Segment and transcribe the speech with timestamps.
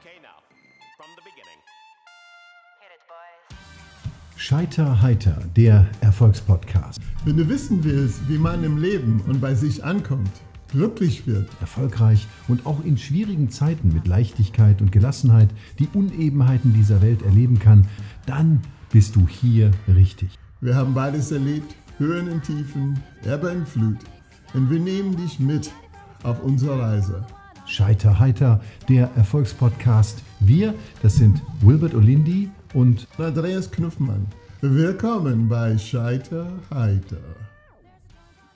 [0.00, 0.28] Okay, now,
[0.96, 1.58] from the beginning.
[2.78, 3.58] Hit it, boys.
[4.36, 7.00] Scheiter heiter, der Erfolgspodcast.
[7.24, 10.30] Wenn du wissen willst, wie man im Leben und bei sich ankommt,
[10.68, 15.48] glücklich wird, Erfolgreich und auch in schwierigen Zeiten mit Leichtigkeit und Gelassenheit
[15.80, 17.88] die Unebenheiten dieser Welt erleben kann,
[18.24, 18.60] dann
[18.92, 20.38] bist du hier richtig.
[20.60, 23.98] wir haben beides erlebt, Höhen und Tiefen, Ebbe und Flut.
[24.54, 25.72] Und wir nehmen dich mit
[26.22, 27.26] auf unsere Reise.
[27.68, 30.22] Scheiter heiter, der Erfolgspodcast.
[30.40, 34.26] Wir, das sind Wilbert Olindi und Andreas Knuffmann,
[34.60, 37.18] willkommen bei Scheiter Heiter.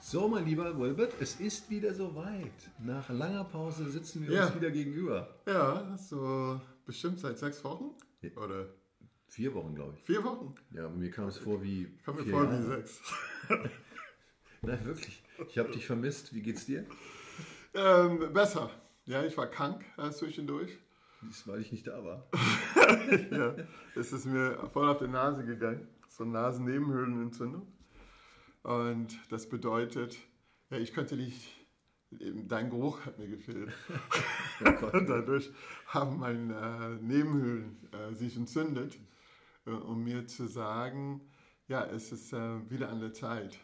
[0.00, 2.50] So, mein lieber Wilbert, es ist wieder soweit.
[2.84, 4.46] Nach langer Pause sitzen wir Ja.
[4.46, 5.28] uns wieder gegenüber.
[5.46, 7.90] Ja, so bestimmt seit sechs Wochen
[8.36, 8.66] oder
[9.28, 10.02] Vier Wochen, glaube ich.
[10.04, 10.54] vier Wochen.
[10.74, 11.88] Ja, mir kam es vor wie.
[12.04, 12.58] Kommt mir vor Jahre.
[12.62, 13.00] wie sechs.
[14.62, 15.22] Nein, wirklich.
[15.48, 16.34] Ich habe dich vermisst.
[16.34, 16.84] Wie geht's dir?
[17.72, 18.68] Ähm, besser.
[19.04, 20.78] Ja, ich war krank äh, zwischendurch.
[21.22, 22.26] Das weil ich nicht da war.
[23.30, 23.54] ja,
[23.94, 25.88] es ist mir voll auf die Nase gegangen.
[26.08, 27.66] So eine Nasennebenhöhlenentzündung.
[28.62, 30.16] Und das bedeutet,
[30.70, 31.40] ja, ich könnte nicht,
[32.10, 33.72] dein Geruch hat mir gefehlt.
[34.92, 35.50] Und dadurch
[35.86, 38.98] haben meine äh, Nebenhöhlen äh, sich entzündet,
[39.66, 41.20] äh, um mir zu sagen,
[41.68, 43.58] ja, es ist äh, wieder an der Zeit.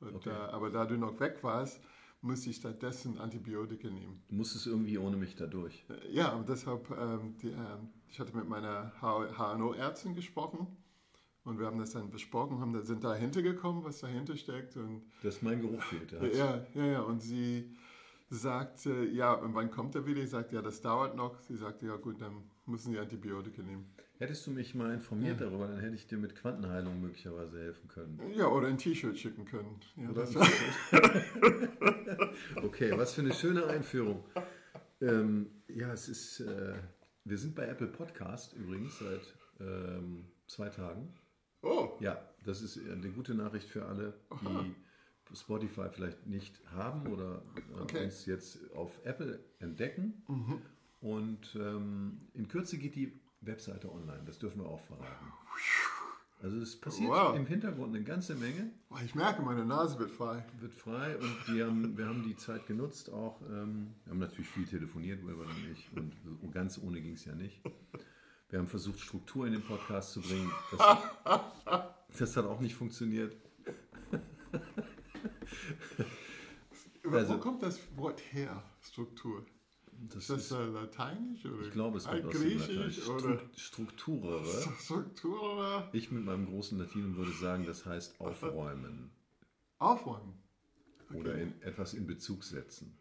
[0.00, 0.30] Und, Okay.
[0.30, 1.80] äh, aber da du noch weg warst,
[2.22, 4.22] musste ich stattdessen Antibiotika nehmen.
[4.28, 5.84] Du musstest irgendwie ohne mich da durch.
[6.10, 10.66] Ja, und deshalb, ähm, die, ähm, ich hatte mit meiner HNO-Ärztin gesprochen
[11.44, 14.76] und wir haben das dann besprochen, haben, da- sind dahinter gekommen, was dahinter steckt.
[14.76, 16.12] Und Dass mein Geruch fehlt.
[16.12, 16.24] Ja.
[16.24, 17.76] ja, ja, ja, und sie
[18.30, 20.22] sagte, ja, und wann kommt er wieder?
[20.22, 21.38] Ich sagte, ja, das dauert noch.
[21.40, 23.92] Sie sagte, ja gut, dann müssen Sie Antibiotika nehmen.
[24.22, 28.20] Hättest du mich mal informiert darüber, dann hätte ich dir mit Quantenheilung möglicherweise helfen können.
[28.36, 29.80] Ja, oder ein T-Shirt schicken können.
[29.96, 30.36] Ja, Oder das,
[32.62, 34.22] Okay, was für eine schöne Einführung.
[35.00, 36.38] Ähm, ja, es ist.
[36.38, 36.74] Äh,
[37.24, 41.12] wir sind bei Apple Podcast übrigens seit ähm, zwei Tagen.
[41.62, 44.14] oh, Ja, das ist eine gute Nachricht für alle,
[45.28, 47.42] die Spotify vielleicht nicht haben oder
[47.76, 48.04] äh, Okay.
[48.04, 50.22] uns jetzt auf Apple entdecken.
[51.00, 55.32] Und ähm, in Kürze geht die Webseite online, das dürfen wir auch verraten.
[56.42, 57.36] Also es passiert Wow.
[57.36, 58.72] im Hintergrund eine ganze Menge,
[59.04, 60.44] ich merke, meine Nase wird frei.
[60.58, 63.40] wird frei und wir haben, wir haben die Zeit genutzt auch.
[63.42, 67.24] Ähm, wir haben natürlich viel telefoniert, Wilbert und ich, und, und ganz ohne ging es
[67.24, 67.60] ja nicht.
[68.50, 70.50] Wir haben versucht, Struktur in den Podcast zu bringen.
[70.76, 70.98] Das,
[72.18, 73.36] das hat auch nicht funktioniert.
[77.10, 79.44] Also- Wo kommt das Wort her, Struktur?
[80.08, 83.50] Das Ist das ist, äh, lateinisch oder ich glaube, es kommt aus dem Latein.
[83.56, 84.44] Strukturere.
[84.80, 89.10] Struktur oder Ich mit meinem großen Latinum würde sagen, das heißt aufräumen
[89.78, 90.34] aufräumen?
[91.14, 92.96] oder in, etwas in Bezug setzen.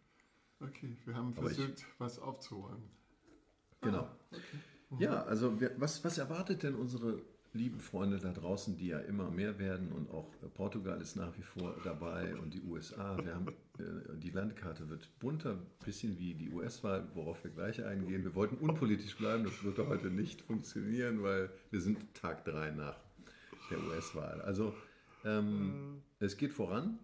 [0.60, 2.90] Okay, wir haben Aber ich- versucht, was aufzuräumen.
[3.82, 4.08] Genau.
[5.00, 7.22] Ja, also wir, was, was erwartet denn unsere
[7.54, 11.42] lieben Freunde da draußen, die ja immer mehr werden und auch Portugal ist nach wie
[11.42, 13.18] vor dabei und die USA.
[13.24, 13.48] Wir haben,
[13.78, 18.24] äh, die Landkarte wird bunter, bisschen wie die US-Wahl, worauf wir gleich eingehen.
[18.24, 22.98] Wir wollten unpolitisch bleiben, das wird heute nicht funktionieren, weil wir sind Tag drei nach
[23.70, 24.42] der US-Wahl.
[24.42, 24.74] Also
[25.26, 27.00] ähm, es geht voran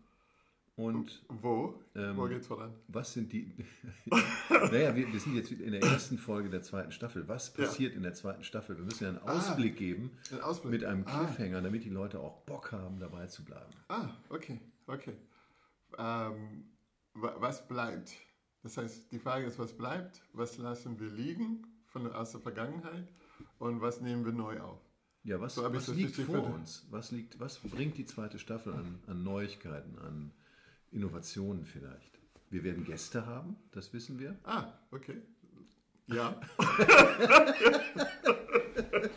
[0.78, 1.74] und Wo?
[1.96, 2.74] Ähm, Wo geht's voran?
[2.88, 3.52] was sind die.
[4.50, 7.28] naja, wir, wir sind jetzt in der ersten Folge der zweiten Staffel.
[7.28, 8.78] Was passiert in der zweiten Staffel?
[8.78, 10.72] Wir müssen ja einen Ausblick geben Ein Ausblick.
[10.72, 11.26] mit einem Ah.
[11.26, 13.74] Cliffhanger, damit die Leute auch Bock haben, dabei zu bleiben.
[13.90, 15.18] Ah, okay, okay.
[15.98, 16.66] Ähm,
[17.14, 18.12] wa- was bleibt?
[18.64, 20.22] Das heißt, die Frage ist, was bleibt?
[20.34, 23.08] Was lassen wir liegen von aus der Vergangenheit?
[23.60, 24.80] Und was nehmen wir neu auf?
[25.24, 26.86] Ja, was, So was liegt vor uns?
[26.90, 30.32] Was, liegt, was bringt die zweite Staffel an, an Neuigkeiten, an
[30.92, 32.20] Innovationen vielleicht?
[32.50, 34.38] Wir werden Gäste haben, das wissen wir.
[34.44, 35.22] Ah, okay.
[36.08, 36.40] Ja.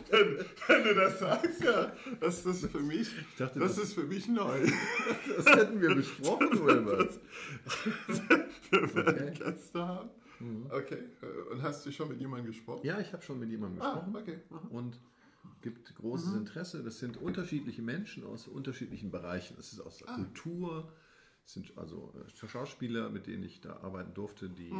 [0.09, 0.37] wenn,
[0.67, 1.91] wenn du das sagst, ja.
[2.19, 4.59] Das ist für mich, dachte, das das- ist für mich neu.
[5.37, 7.19] Das hätten wir besprochen, Wilbert.
[8.71, 10.09] Wir werden Gäste haben.
[10.69, 10.97] Okay.
[11.51, 12.85] Und hast du schon mit jemandem gesprochen?
[12.85, 14.15] Ja, ich habe schon mit jemandem Ah, gesprochen.
[14.15, 14.39] okay.
[14.49, 14.67] Aha.
[14.69, 14.99] und
[15.61, 16.83] gibt großes Interesse.
[16.83, 19.55] Das sind unterschiedliche Menschen aus unterschiedlichen Bereichen.
[19.59, 20.91] Es ist aus der Kultur,
[21.45, 24.73] es sind also äh, Schauspieler, mit denen ich da arbeiten durfte, die,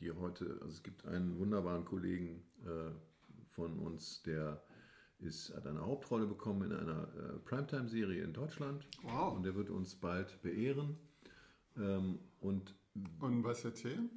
[0.00, 2.90] die heute, also es gibt einen wunderbaren Kollegen äh,
[3.48, 4.62] von uns, der
[5.18, 8.86] ist, hat eine Hauptrolle bekommen in einer äh, Primetime-Serie in Deutschland.
[9.02, 9.36] Wow.
[9.36, 10.96] Und der wird uns bald beehren.
[11.76, 12.74] Ähm, und
[13.20, 14.08] Und was erzählen?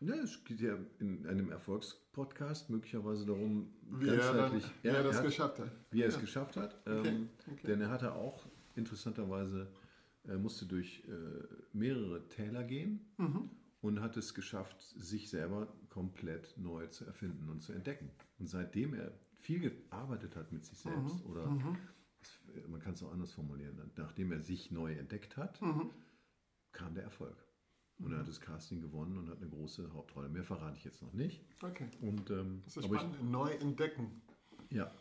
[0.00, 4.52] ja, es geht ja in einem Erfolgspodcast möglicherweise darum, Wie er, dann,
[4.82, 5.70] wie er das hat- geschafft hat.
[5.90, 6.20] wie er es Ja.
[6.20, 6.74] geschafft hat.
[6.86, 7.66] Okay, Ähm, okay.
[7.66, 9.77] Denn er hatte auch interessanterweise, er
[10.36, 13.48] musste durch äh, mehrere Täler gehen Mhm.
[13.80, 18.10] und hat es geschafft, sich selber komplett neu zu erfinden und zu entdecken.
[18.38, 21.46] Und seitdem er viel gearbeitet hat mit sich selbst, oder
[22.20, 25.60] es- man kann es auch anders formulieren, nachdem er sich neu entdeckt hat,
[26.72, 27.36] kam der Erfolg.
[28.00, 30.28] Und er hat das Casting gewonnen und hat eine große Hauptrolle.
[30.28, 31.44] Mehr verrate ich jetzt noch nicht.
[31.62, 31.88] Okay.
[32.00, 33.28] Und, ähm, Das ist aber spannend.
[33.30, 34.22] Neu entdecken.
[34.68, 34.92] Ich, ja.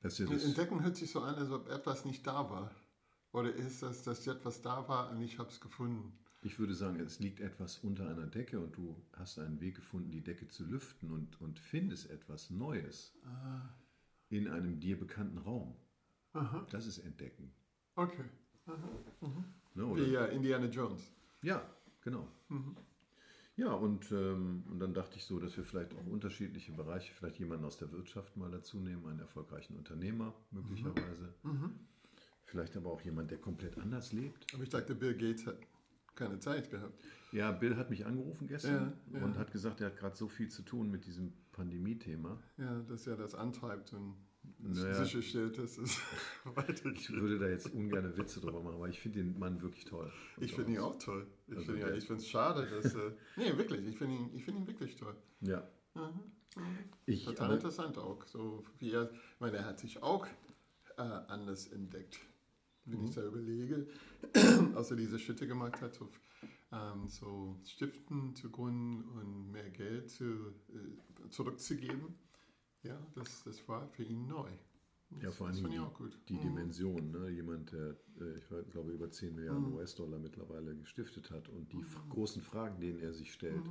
[0.00, 2.74] Das ist ja das, Entdecken hört sich so an, als ob etwas nicht da war.
[3.32, 6.12] Oder ist das, dass etwas da war und ich habe es gefunden?
[6.42, 10.10] ich würde sagen, es liegt etwas unter einer Decke und du hast einen Weg gefunden,
[10.10, 13.12] die Decke zu lüften und, und findest etwas Neues
[14.28, 15.74] in einem dir bekannten Raum.
[16.70, 17.52] Das ist Entdecken.
[17.96, 18.24] Okay.
[19.74, 20.06] Ne, oder?
[20.06, 21.10] Wie äh, Indiana Jones.
[21.42, 21.62] Ja,
[22.02, 22.28] genau.
[23.56, 27.38] Ja, und, ähm, und dann dachte ich so, dass wir vielleicht auch unterschiedliche Bereiche, vielleicht
[27.38, 31.34] jemanden aus der Wirtschaft mal dazu nehmen, einen erfolgreichen Unternehmer möglicherweise.
[32.48, 34.46] Vielleicht aber auch jemand, der komplett anders lebt.
[34.54, 35.56] Aber ich dachte, Bill Gates hat
[36.14, 36.98] keine Zeit gehabt.
[37.30, 39.24] Ja, Bill hat mich angerufen gestern Ja, ja.
[39.24, 42.42] und hat gesagt, er hat gerade so viel zu tun mit diesem Pandemie-Thema.
[42.56, 44.14] Ja, dass er das antreibt und
[44.60, 44.94] Naja.
[45.04, 45.98] sicherstellt, dass es
[46.46, 47.10] Ich weitergeht.
[47.12, 50.10] würde da jetzt ungern Witze drüber machen, aber ich finde den Mann wirklich toll.
[50.38, 51.26] Ich finde ihn auch toll.
[51.48, 52.94] Ich Also finde ja, es schade, dass.
[52.94, 55.14] Äh, nee, wirklich, ich finde ihn, ich finde ihn wirklich toll.
[55.42, 55.68] Ja.
[57.04, 58.24] Ich, Total aber, interessant auch.
[58.26, 60.26] So wie er, ich meine, er hat sich auch
[60.96, 62.18] äh, anders entdeckt.
[62.90, 63.04] Wenn Mhm.
[63.06, 63.86] ich da überlege,
[64.74, 66.08] außer diese Schritte gemacht hat, so,
[66.72, 72.14] ähm, so Stiften zu gründen und mehr Geld zu, äh, zurückzugeben.
[72.82, 74.48] Ja, das, das war für ihn neu.
[75.10, 76.18] Das, ja, vor ich die, auch gut.
[76.28, 76.40] die Mhm.
[76.40, 77.10] Dimension.
[77.10, 77.30] Ne?
[77.30, 81.80] Jemand, der, äh, ich weiß- glaube, über 10 Milliarden US-Dollar mittlerweile gestiftet hat und die
[81.80, 83.66] f- großen Fragen, denen er sich stellt.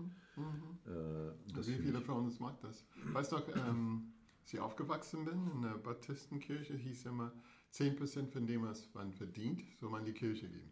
[0.86, 2.86] Äh, das Wie viele von uns mag das?
[3.14, 7.32] Weißt du, ähm, als ich aufgewachsen bin in der Baptistenkirche, hieß immer,
[7.74, 10.72] 10% von dem, was man verdient, soll man die Kirche geben.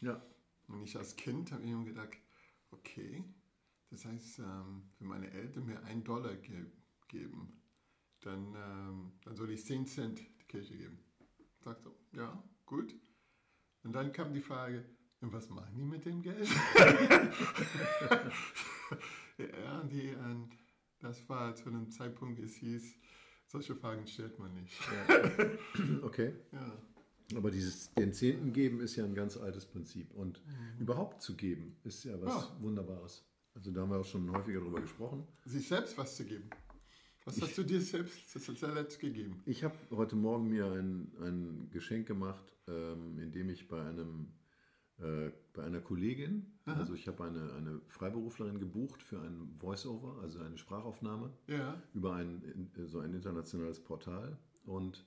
[0.00, 0.20] ja,
[0.68, 2.18] Und ich als Kind habe immer gedacht,
[2.70, 3.24] okay,
[3.90, 6.66] das heißt, ähm, wenn meine Eltern mir einen Dollar ge
[7.08, 7.60] geben,
[8.20, 10.98] dann, ähm, dann soll ich 10 Cent die Kirche geben.
[11.58, 12.94] Ich sagte, ja, gut.
[13.82, 14.84] Und dann kam die Frage,
[15.20, 16.48] und was machen die mit dem Geld?
[19.38, 20.50] ja, die, und
[21.00, 22.96] das war zu einem Zeitpunkt, es hieß,
[23.52, 24.72] solche Fragen stellt man nicht.
[26.02, 26.32] okay.
[26.52, 26.78] Ja.
[27.36, 30.12] Aber dieses den Zehnten geben ist ja ein ganz altes Prinzip.
[30.14, 30.42] Und
[30.78, 32.56] überhaupt zu geben ist ja was Ja.
[32.60, 33.24] Wunderbares.
[33.54, 35.26] Also da haben wir auch schon häufiger drüber gesprochen.
[35.44, 36.48] Sich selbst was zu geben.
[37.24, 39.40] Was hast du dir selbst zuletzt gegeben?
[39.44, 44.32] Ich habe heute Morgen mir ein, ein Geschenk gemacht, ähm, indem ich bei einem
[45.02, 50.38] äh, bei einer Kollegin, also ich habe eine, eine Freiberuflerin gebucht für ein Voice-Over, also
[50.40, 51.82] eine Sprachaufnahme Ja.
[51.92, 54.38] über ein, in- so ein internationales Portal.
[54.64, 55.04] Und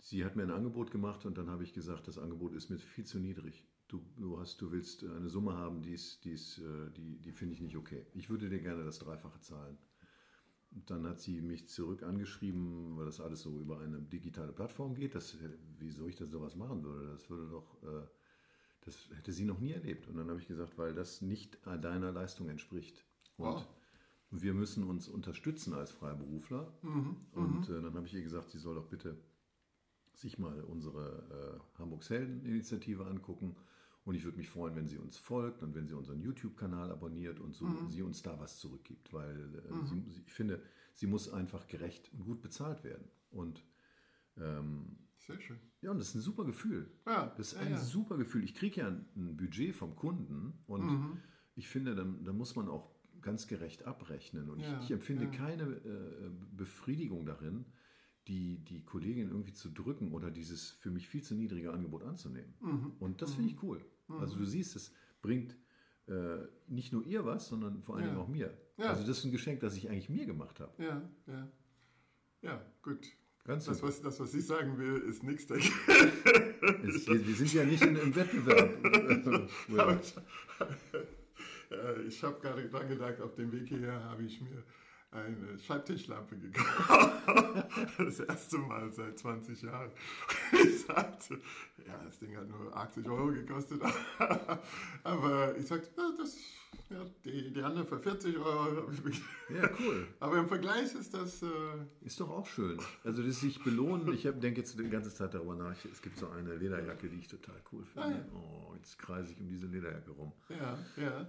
[0.00, 2.78] sie hat mir ein Angebot gemacht und dann habe ich gesagt, das Angebot ist mir
[2.78, 3.66] viel zu niedrig.
[3.88, 7.32] Du, du, hast, du willst eine Summe haben, die, ist, die, ist, äh, die, die
[7.32, 8.04] finde ich nicht okay.
[8.14, 9.78] Ich würde dir gerne das Dreifache zahlen.
[10.72, 14.94] Und dann hat sie mich zurück angeschrieben, weil das alles so über eine digitale Plattform
[14.94, 15.14] geht.
[15.14, 15.38] Das,
[15.78, 18.06] wieso ich das sowas machen würde, das würde doch, äh,
[18.86, 20.06] das hätte sie noch nie erlebt.
[20.08, 23.04] Und dann habe ich gesagt, weil das nicht deiner Leistung entspricht.
[23.36, 23.66] Und Wow.
[24.30, 26.72] wir müssen uns unterstützen als Freiberufler.
[27.34, 29.16] Und äh, dann habe ich ihr gesagt, sie soll doch bitte
[30.14, 33.54] sich mal unsere äh, Hamburgs Helden-Initiative angucken.
[34.06, 37.40] Und ich würde mich freuen, wenn sie uns folgt und wenn sie unseren YouTube-Kanal abonniert
[37.40, 39.12] und so sie uns da was zurückgibt.
[39.12, 40.62] Weil äh, sie, sie- ich finde,
[40.94, 43.04] sie muss einfach gerecht und gut bezahlt werden.
[43.32, 43.62] Und
[44.38, 45.58] ähm, Sehr schön.
[45.80, 46.90] ja, und das ist ein super Gefühl.
[47.06, 47.78] Ja, Das ist ja, ein ja.
[47.78, 48.44] super Gefühl.
[48.44, 51.16] Ich kriege ja ein, Budget vom Kunden und Mhm.
[51.56, 52.90] ich finde, dann, dann muss man auch
[53.22, 54.48] ganz gerecht abrechnen.
[54.50, 57.64] Und Ja, ich, ich empfinde keine äh, Befriedigung darin,
[58.28, 62.54] die, die Kollegin irgendwie zu drücken oder dieses für mich viel zu niedrige Angebot anzunehmen.
[62.60, 62.92] Mhm.
[63.00, 63.84] Und das finde ich cool.
[64.08, 64.92] Also du siehst, es
[65.22, 65.56] bringt
[66.06, 68.16] äh, nicht nur ihr was, sondern vor allen Ja.
[68.18, 68.56] Auch mir.
[68.78, 68.86] Ja.
[68.90, 70.80] Also das ist ein Geschenk, das ich eigentlich mir gemacht habe.
[70.82, 71.48] Ja, ja.
[72.42, 73.08] Ja, gut.
[73.46, 75.72] Ganz Das was, das, was ich sagen will, ist nichts dagegen.
[75.80, 78.70] Wir sind ja nicht in, im Wettbewerb.
[79.68, 79.78] Ich
[81.70, 84.62] äh, ich habe gerade dran gedacht, auf dem Weg hierher habe ich mir
[85.16, 87.12] eine Schreibtischlampe gekauft.
[87.98, 89.90] Das erste Mal seit 20 Jahren.
[90.52, 91.40] Ich sagte,
[91.86, 93.80] ja, das Ding hat nur 80 Euro gekostet.
[95.02, 96.36] Aber ich sagte, ja, das,
[96.90, 100.06] ja, die, die andere für 40 Euro habe ich mir ja, cool.
[100.20, 101.46] Aber im Vergleich ist das, äh,
[102.04, 102.78] Ist doch auch schön.
[103.02, 104.12] Also das sich belohnen.
[104.12, 105.74] Ich denke jetzt die ganze Zeit darüber nach.
[105.90, 108.24] Es gibt so eine Lederjacke, die ich total cool finde.
[108.34, 110.32] Oh, jetzt kreise ich um diese Lederjacke rum.
[110.48, 111.26] ja, ja.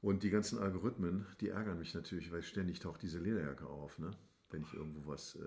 [0.00, 4.10] Und die ganzen Algorithmen, die ärgern mich natürlich, weil ständig taucht diese Lederjacke auf, ne?
[4.50, 5.40] Wenn ich irgendwo was äh,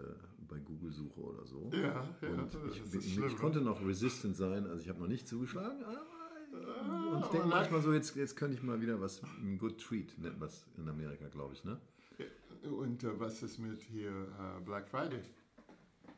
[0.48, 1.70] bei Google suche oder so.
[1.74, 5.08] Ja, ja, Und ich, bin- schlimm, ich konnte noch resistant sein, also ich habe noch
[5.08, 6.02] nicht zugeschlagen, aber
[7.14, 10.18] und ich denke manchmal so, jetzt, jetzt könnte ich mal wieder was, ein Good Treat
[10.20, 11.80] nennt man es in Amerika, glaube ich, ne?
[12.70, 15.22] Und äh, was ist mit hier äh, Black Friday?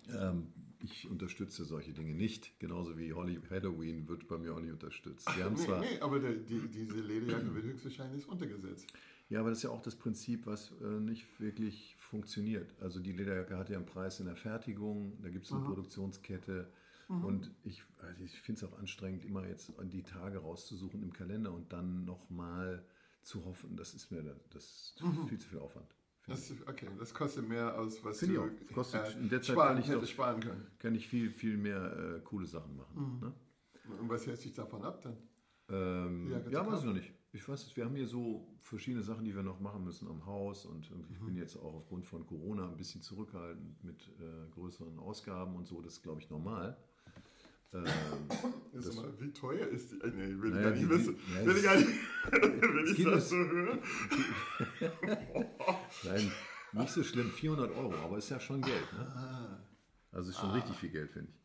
[0.10, 0.48] Ähm,
[0.84, 5.28] ich unterstütze solche Dinge nicht, genauso wie Holly Halloween wird bei mir auch nicht unterstützt.
[5.36, 8.86] Wir haben Nee, zwar, nee, aber der, die, diese Lederjacke wird höchstwahrscheinlich untergesetzt.
[9.30, 12.74] ja, aber das ist ja auch das Prinzip, was äh, nicht wirklich funktioniert.
[12.82, 16.68] Also die Lederjacke hat ja einen Preis in der Fertigung, da gibt es eine Produktionskette.
[17.10, 21.52] Und ich, also ich finde es auch anstrengend, immer jetzt die Tage rauszusuchen im Kalender
[21.54, 22.84] und dann nochmal
[23.22, 25.94] zu hoffen, das ist mir das ist viel zu viel Aufwand.
[26.28, 28.74] Das, okay, das kostet mehr als was Finde ich du auch.
[28.76, 30.68] Kostet- äh, in der Zeit sparen, kann ich hätte sparen können.
[30.80, 33.20] Kann ich viel, viel mehr äh, coole Sachen machen.
[33.22, 33.34] Ne?
[34.00, 35.18] Und was hält sich davon ab dann?
[35.70, 37.12] Ähm, Ja, ja, weiß ich noch nicht.
[37.34, 40.66] Ich weiß wir haben hier so verschiedene Sachen, die wir noch machen müssen am Haus
[40.66, 41.26] und ich Mhm.
[41.26, 45.82] bin jetzt auch aufgrund von Corona ein bisschen zurückhaltend mit äh, größeren Ausgaben und so.
[45.82, 46.78] Das ist, glaube ich, normal.
[47.74, 47.86] Ähm,
[48.74, 49.96] Das- mal, wie teuer ist die?
[49.96, 51.16] Nee, will ich Naja, gar nicht die- wissen.
[51.34, 51.88] ja, will ich gar nicht,
[52.32, 53.80] wenn ich das so höre.
[56.04, 56.32] nein,
[56.74, 58.94] nicht so schlimm, 400 Euro, aber ist ja schon Geld.
[58.94, 59.12] Ne?
[59.16, 59.60] Ah.
[60.12, 61.40] Also ist schon richtig viel Geld, finde ich.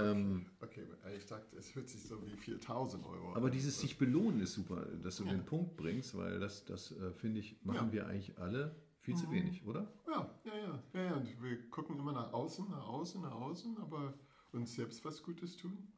[0.00, 3.52] Ähm, Okay, ich dachte, es hört sich so wie 4000 Euro aber an.
[3.52, 7.40] dieses sich belohnen ist super, dass du den Punkt bringst, weil das, das äh, finde
[7.40, 7.82] ich, machen Ja.
[7.82, 7.92] Mhm.
[7.92, 9.86] wir eigentlich alle viel zu wenig, oder?
[10.08, 11.14] Ja, ja, ja, ja, ja.
[11.14, 14.14] Und wir gucken immer nach außen, nach außen, nach außen, aber
[14.54, 15.92] uns selbst was Gutes tun.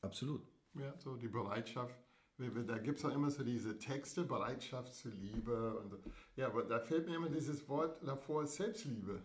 [0.00, 0.42] Absolut.
[0.74, 1.94] Ja, so die Bereitschaft.
[2.38, 5.78] Da gibt es auch immer so diese Texte, Bereitschaft zur Liebe.
[5.80, 5.98] Und, so.
[6.36, 9.22] ja, aber da fällt mir immer dieses Wort davor, Selbstliebe.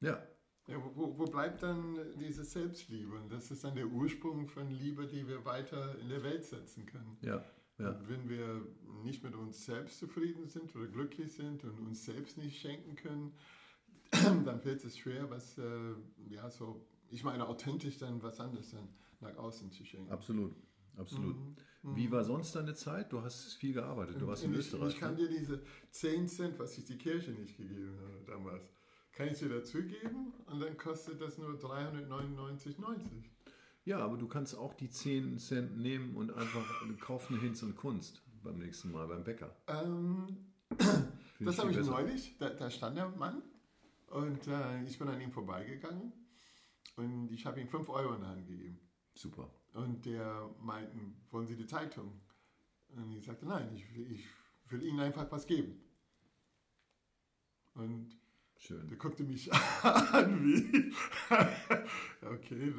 [0.00, 0.22] Ja,
[0.68, 3.16] Ja, wo- wo, bleibt dann diese Selbstliebe?
[3.16, 6.86] Und das ist dann der Ursprung von Liebe, die wir weiter in der Welt setzen
[6.86, 7.18] können.
[7.22, 7.44] ja,
[7.78, 7.98] ja.
[8.08, 8.64] Wenn wir
[9.02, 13.34] nicht mit uns selbst zufrieden sind oder glücklich sind und uns selbst nicht schenken können,
[14.44, 15.94] dann fällt es schwer, was, äh,
[16.28, 18.88] ja, so, ich meine, authentisch dann was anderes dann
[19.20, 20.10] nach außen zu schenken.
[20.10, 20.54] Absolut,
[20.96, 21.36] absolut.
[21.82, 23.12] Wie war sonst deine Zeit?
[23.12, 24.94] Du hast viel gearbeitet, du warst in ich, Österreich.
[24.94, 25.28] ich kann ne?
[25.28, 28.64] dir diese 10 Cent, was ich die Kirche nicht gegeben habe damals,
[29.12, 33.24] kann ich dir dazugeben und dann kostet das nur 399,90.
[33.84, 36.64] Ja, aber du kannst auch die 10 Cent nehmen und einfach
[37.00, 39.54] kaufen Hinz und Kunst beim nächsten Mal beim Bäcker.
[39.66, 40.36] Ähm,
[41.40, 41.90] das habe ich besser.
[41.90, 43.42] neulich, da, da stand der Mann
[44.08, 46.12] und äh, ich bin an ihm vorbeigegangen
[46.96, 48.80] und ich habe ihm 5 Euro in die Hand gegeben.
[49.14, 49.50] Super.
[49.74, 50.96] Und der meinte,
[51.30, 52.20] wollen Sie die Zeitung?
[52.88, 54.24] Und ich sagte, nein, ich, will- ich
[54.70, 55.80] will Ihnen einfach was geben.
[57.74, 58.18] Und
[58.58, 58.86] Schön.
[58.88, 59.50] der guckte mich
[59.82, 60.92] an wie,
[62.26, 62.72] okay,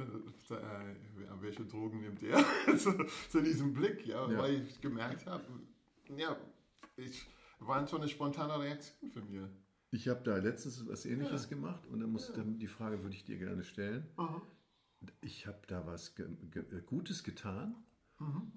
[1.42, 2.44] welche Drogen nimmt er?
[2.78, 2.92] so,
[3.30, 4.38] so diesen Blick, ja, Ja.
[4.38, 5.44] weil ich gemerkt habe,
[6.16, 6.38] ja,
[6.96, 7.26] ich
[7.60, 9.50] war so eine spontane Reaktion von mir.
[9.94, 13.26] Ich habe da letztens was Ähnliches gemacht und dann muss dann die Frage würde ich
[13.26, 14.08] dir gerne stellen.
[15.22, 17.76] Ich habe da was ge ge Gutes getan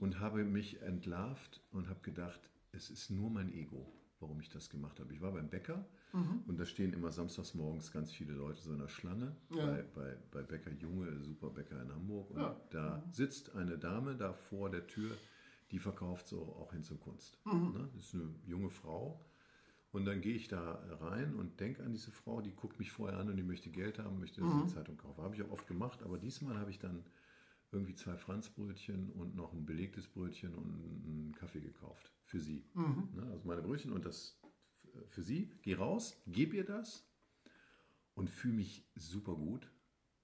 [0.01, 2.41] und habe mich entlarvt und habe gedacht,
[2.73, 5.13] es ist nur mein Ego, warum ich das gemacht habe.
[5.13, 5.85] Ich war beim Bäcker
[6.47, 9.67] und da stehen immer samstags morgens ganz viele Leute so in der Schlange Ja.
[9.67, 12.31] bei, bei, bei Bäcker Junge, Superbäcker in Hamburg.
[12.31, 12.59] Und Ja.
[12.71, 15.11] da sitzt eine Dame da vor der Tür,
[15.71, 17.39] die verkauft so auch hin zur Kunst.
[17.45, 17.91] Ne?
[17.95, 19.21] Das ist eine junge Frau.
[19.97, 23.19] Und dann gehe ich da rein und denke an diese Frau, die guckt mich vorher
[23.19, 25.23] an und die möchte Geld haben, möchte, ich eine Zeitung kaufe.
[25.23, 27.03] Habe ich auch oft gemacht, aber diesmal habe ich dann
[27.73, 32.67] irgendwie zwei Franzbrötchen und noch ein belegtes Brötchen und einen Kaffee gekauft für sie.
[33.15, 34.39] Ne, also meine Brötchen und das
[35.09, 35.51] für sie.
[35.63, 37.09] Geh raus, gib ihr das
[38.17, 39.73] und fühle mich super gut,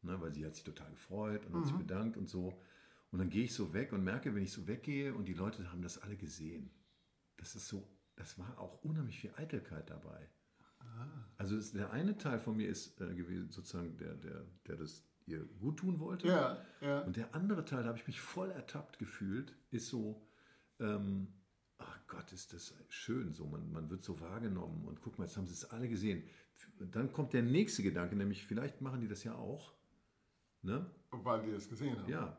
[0.02, 2.60] ne, weil sie hat sich total gefreut und hat sich bedankt und so.
[3.10, 5.72] Und dann gehe ich so weg und merke, wenn ich so weggehe und die Leute
[5.72, 6.70] haben das alle gesehen.
[7.38, 10.28] Das ist so, das war auch unheimlich viel Eitelkeit dabei.
[11.36, 15.04] Also das, der eine Teil von mir ist äh, gewesen, sozusagen, der, der, der das
[15.26, 16.28] ihr gut tun wollte.
[16.28, 17.00] Ja, ja.
[17.00, 20.26] Und der andere Teil, da habe ich mich voll ertappt gefühlt, ist so,
[20.80, 21.28] ähm,
[21.78, 25.36] ach Gott, ist das schön so, man, man wird so wahrgenommen und guck mal, jetzt
[25.36, 26.24] haben sie es alle gesehen.
[26.78, 29.72] Dann kommt der nächste Gedanke, nämlich vielleicht machen die das ja auch.
[30.62, 30.86] Ne?
[31.10, 32.10] Weil wir es gesehen haben.
[32.10, 32.36] Ja.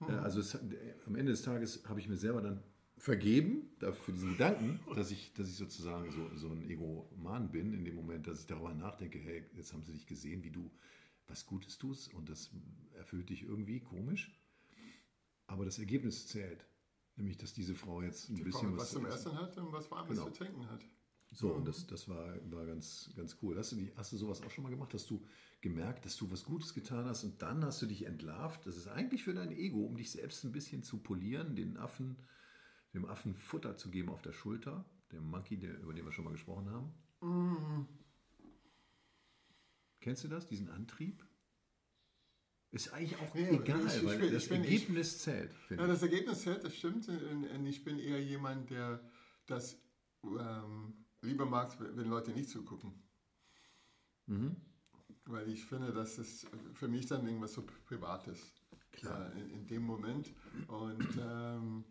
[0.00, 2.62] Äh, Also es, äh, am Ende des Tages habe ich mir selber dann
[2.98, 7.72] vergeben dafür für diesen Gedanken, dass ich, dass ich sozusagen so, so ein Egoman bin,
[7.72, 10.70] in dem Moment, dass ich darüber nachdenke, hey, jetzt haben sie dich gesehen, wie du
[11.26, 12.50] was Gutes tust und das
[12.96, 14.32] erfüllt dich irgendwie komisch.
[15.46, 16.66] Aber das Ergebnis zählt.
[17.16, 19.14] Nämlich, dass diese Frau jetzt ein Die bisschen Frau was zum was.
[19.16, 20.30] Essen hat und was Warmes Genau.
[20.30, 20.84] zu trinken hat.
[21.32, 23.58] So, und das, das war, war ganz, ganz cool.
[23.58, 24.94] Hast du, die, hast du sowas auch schon mal gemacht?
[24.94, 25.22] Hast du
[25.60, 28.64] gemerkt, dass du was Gutes getan hast und dann hast du dich entlarvt?
[28.66, 32.16] Das ist eigentlich für dein Ego, um dich selbst ein bisschen zu polieren, den Affen,
[32.94, 36.24] dem Affen Futter zu geben auf der Schulter, dem Monkey, der, über den wir schon
[36.24, 37.88] mal gesprochen haben.
[40.00, 41.24] Kennst du das, diesen Antrieb?
[42.70, 45.50] Ist eigentlich auch Nee, egal, ich- ich weil bin- das ich bin- ich- Ergebnis zählt.
[45.70, 45.86] Ja, ich.
[45.88, 47.08] das Ergebnis zählt, das stimmt.
[47.08, 49.00] Und ich bin eher jemand, der
[49.46, 49.80] das
[50.24, 52.92] ähm, lieber mag, wenn Leute nicht zugucken.
[54.26, 54.56] Mhm.
[55.24, 58.52] Weil ich finde, das ist für mich dann irgendwas so Privates.
[58.92, 59.34] Klar.
[59.34, 60.30] äh, In, in dem Moment.
[60.66, 61.84] Und ähm,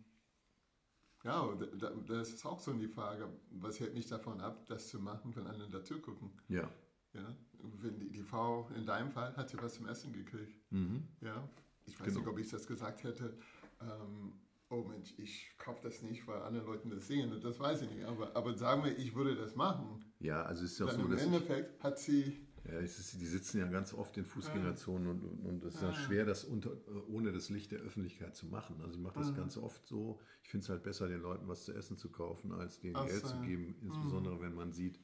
[1.24, 4.88] ja, da- da- das ist auch so die Frage, was hält mich davon ab, das
[4.88, 6.30] zu machen, wenn andere dazu gucken.
[6.48, 6.68] Ja.
[7.14, 7.34] Ja?
[7.80, 10.54] Wenn die, die Frau, in deinem Fall, hat sie was zum Essen gekriegt.
[10.70, 11.08] Mhm.
[11.20, 11.48] Ja,
[11.86, 12.18] ich weiß Genau.
[12.20, 13.36] nicht, ob ich das gesagt hätte.
[13.80, 14.32] Ähm,
[14.68, 17.40] oh Mensch, ich kaufe das nicht, weil andere Leute das sehen.
[17.40, 18.04] Das weiß ich nicht.
[18.04, 20.04] Aber, aber sagen wir, ich würde das machen.
[20.20, 22.46] Ja, also ist ja auch so, im Endeffekt hat sie.
[22.64, 25.88] Ja, ist, die sitzen ja ganz oft in Fußgängerzonen und, und, und es ist ja
[25.88, 25.94] Ah.
[25.94, 28.80] schwer, das unter, äh, ohne das Licht der Öffentlichkeit zu machen.
[28.82, 30.20] Also ich mache das ganz oft so.
[30.42, 33.06] Ich finde es halt besser, den Leuten was zu essen zu kaufen, als denen Ach
[33.06, 35.00] Geld so, zu geben, insbesondere wenn man sieht,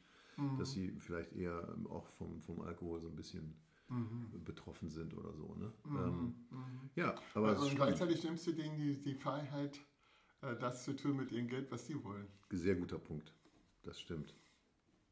[0.58, 3.54] dass sie vielleicht eher ähm, auch vom, vom Alkohol so ein bisschen
[4.44, 5.54] betroffen sind oder so.
[5.54, 5.72] Ne?
[5.86, 6.34] Ähm,
[6.96, 7.76] ja, aber spannend.
[7.76, 9.78] gleichzeitig nimmst du denen die, die Freiheit,
[10.40, 12.26] äh, das zu tun mit ihrem Geld, was sie wollen.
[12.50, 13.32] sehr guter Punkt.
[13.82, 14.34] Das stimmt.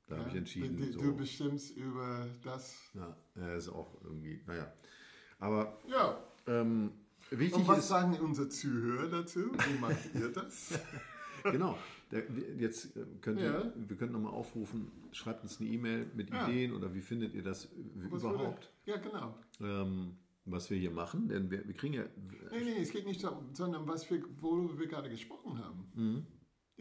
[0.08, 0.38] Da habe ich Ja?
[0.40, 0.76] entschieden.
[0.76, 2.76] Du, so, du bestimmst über das.
[2.94, 4.72] ja, ja, ist auch irgendwie, naja.
[5.38, 6.18] Aber Ja.
[6.46, 6.92] ähm,
[7.30, 9.52] wichtig Und was ist, sagen unsere Zuhörer dazu?
[9.52, 10.78] Wie macht ihr das?
[11.44, 11.76] genau,
[12.10, 12.24] der,
[12.58, 13.72] jetzt äh, könnt ihr, Ja.
[13.74, 16.46] wir können nochmal aufrufen, schreibt uns eine E-Mail mit Ja.
[16.48, 17.68] Ideen oder wie findet ihr das
[18.10, 19.38] Was überhaupt, Würde, ja, genau.
[19.60, 22.04] ähm, was wir hier machen, denn wir, wir kriegen ja,
[22.50, 25.84] Nee, nee, es geht nicht darum, sondern was wir, worüber wir gerade gesprochen haben.
[25.94, 26.26] Mhm.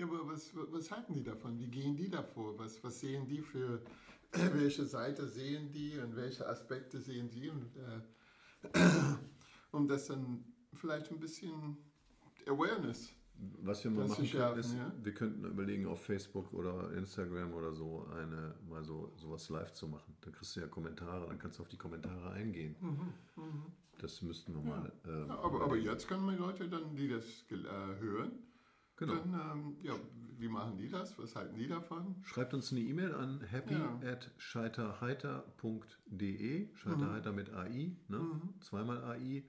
[0.02, 1.60] Ja, aber was, was halten die davon?
[1.60, 2.58] Wie gehen die davor?
[2.58, 3.80] Was, was sehen die für,
[4.32, 7.50] welche Seite sehen die und welche Aspekte sehen die?
[7.50, 7.70] Und,
[8.74, 8.80] äh,
[9.72, 10.44] um das dann
[10.74, 11.78] vielleicht ein bisschen
[12.48, 13.14] Awareness.
[13.62, 14.92] was wir mal machen können, ist, ja.
[15.04, 19.88] wir könnten überlegen, auf Facebook oder Instagram oder so eine, mal so sowas live zu
[19.88, 20.16] machen.
[20.22, 22.76] Da kriegst du ja Kommentare, dann kannst du auf die Kommentare eingehen.
[24.00, 24.92] Das müssten wir mal.
[25.06, 28.32] ähm, Mhm, Ja, aber, aber jetzt können die Leute dann, die das äh, hören,
[29.02, 29.16] Genau.
[29.16, 29.94] dann, ähm, ja,
[30.38, 31.18] wie machen die das?
[31.18, 32.16] Was halten die davon?
[32.24, 34.00] Schreibt uns eine E-Mail an happy Ja.
[34.04, 38.40] at scheiterheiter.de, scheiterheiter mit AI, ne?
[38.62, 39.44] zweimal AI.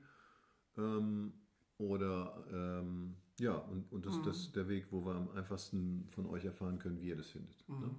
[0.79, 1.35] Ähm,
[1.79, 6.27] oder ähm, ja, und, und das, das ist der Weg, wo wir am einfachsten von
[6.27, 7.65] euch erfahren können, wie ihr das findet.
[7.69, 7.95] Ne?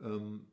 [0.00, 0.46] Ähm,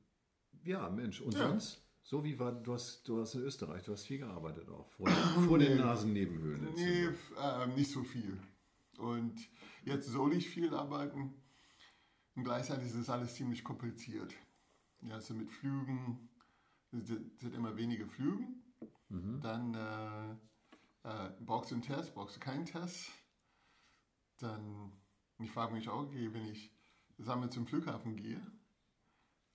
[0.64, 1.50] ja, Mensch, und Ja.
[1.50, 1.84] sonst?
[2.04, 5.08] So wie war, du hast, du hast in Österreich, du hast viel gearbeitet auch, vor,
[5.10, 6.74] vor den Nasennebenhöhlen.
[6.76, 7.08] Nee,
[7.42, 8.38] ähm, nicht so viel.
[8.98, 9.50] Und
[9.84, 11.34] jetzt soll ich viel arbeiten.
[12.36, 14.34] Und gleichzeitig ist es alles ziemlich kompliziert.
[15.02, 16.30] Ja, also mit Flügen,
[16.92, 18.64] es sind immer wenige Flügen.
[19.42, 20.32] Dann äh,
[21.04, 23.10] äh, brauchst du einen Test, brauchst du keinen Test.
[24.38, 24.92] Dann,
[25.40, 26.72] ich frage mich auch, okay, wenn ich
[27.18, 28.42] wir, zum Flughafen gehe,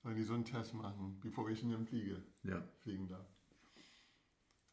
[0.02, 3.28] wollen die so einen Test machen, bevor ich in den Flieger Ja, fliegen darf.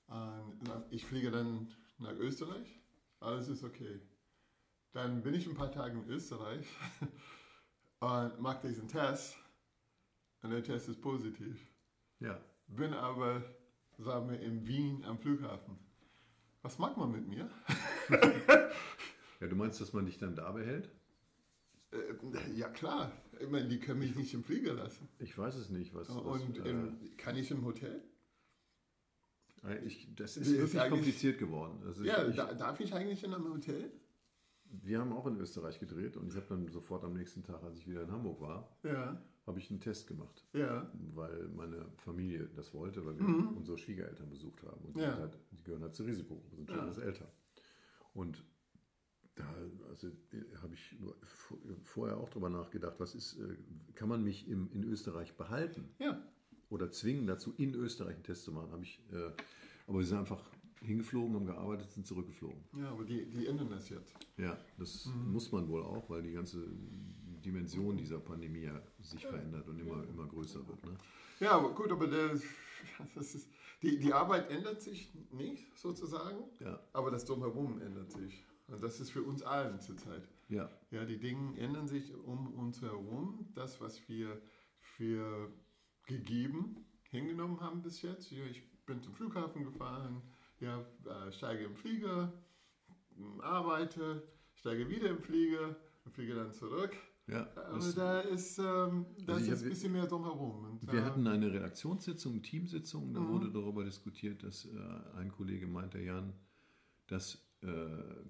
[0.08, 2.82] Und ich fliege dann nach Österreich,
[3.20, 4.02] alles ist okay.
[4.92, 6.66] Dann bin ich ein paar Tage in Österreich
[8.00, 9.36] und mache diesen Test
[10.42, 11.60] und der Test ist positiv.
[12.20, 12.40] ja.
[12.72, 13.42] Bin aber,
[13.98, 15.80] sagen wir, in Wien am Flughafen.
[16.62, 17.50] Was macht man mit mir?
[19.40, 20.90] Ja, du meinst, dass man dich dann da behält?
[21.92, 25.08] Äh, ja klar, ich meine, die können mich nicht im Flieger lassen.
[25.18, 26.10] Ich weiß es nicht, was.
[26.10, 28.04] was Und äh, im, kann ich im Hotel?
[29.86, 31.82] Ich, das ist ist wirklich kompliziert geworden.
[31.86, 33.92] Also Ja, ich, da, darf ich eigentlich in einem Hotel?
[34.72, 37.78] Wir haben auch in Österreich gedreht und ich habe dann sofort am nächsten Tag, als
[37.78, 40.92] ich wieder in Hamburg war, Ja, habe ich einen Test gemacht, ja.
[41.16, 43.26] weil meine Familie das wollte, weil wir
[43.58, 45.06] unsere Schwiegereltern besucht haben und die, Mhm.
[45.06, 45.16] Ja.
[45.18, 47.32] halt, die gehören halt zur Risikogruppe, sind schon etwas älter.
[48.14, 48.44] Und
[49.36, 49.46] da
[49.90, 50.10] also,
[50.62, 50.98] habe ich
[51.84, 53.56] vorher auch drüber nachgedacht, was ist, äh,
[53.96, 55.90] kann man mich im, in Österreich behalten?
[56.70, 58.72] Oder zwingen dazu, in Österreich einen Test zu machen.
[58.72, 59.32] Habe ich, äh,
[59.88, 60.44] aber wir sind einfach
[60.82, 62.64] hingeflogen, haben gearbeitet, sind zurückgeflogen.
[62.78, 64.14] ja, aber die, die ändern das jetzt.
[64.38, 65.32] Ja, das Mhm.
[65.34, 66.66] muss man wohl auch, weil die ganze
[67.46, 70.84] Dimension dieser Pandemie ja sich verändert und immer, immer größer wird.
[70.86, 70.98] Ne?
[71.40, 72.40] Ja, aber gut, aber der,
[73.16, 73.50] das ist,
[73.82, 78.46] die, die Arbeit ändert sich nicht, sozusagen, Ja, aber das Drumherum ändert sich.
[78.68, 80.28] Und das ist für uns allen zurzeit.
[80.48, 83.48] ja, Ja, die Dinge ändern sich um uns herum.
[83.56, 84.40] Das, was wir
[84.80, 85.52] für
[86.06, 88.32] gegeben hingenommen haben bis jetzt.
[88.32, 90.22] Ich bin zum Flughafen gefahren,
[90.60, 92.34] ja, äh, steige im Flieger,
[93.42, 94.24] arbeite,
[94.56, 96.96] steige wieder im Flieger und fliege dann zurück.
[97.28, 97.48] ja.
[97.56, 100.66] Aber Das, da ist, ähm, da Also ist ein bisschen mehr drumherum.
[100.66, 103.28] Und, wir äh, hatten eine Redaktionssitzung, Teamsitzung, da Mhm.
[103.30, 106.34] wurde darüber diskutiert, dass äh, ein Kollege meinte, Jan,
[107.08, 107.68] dass äh,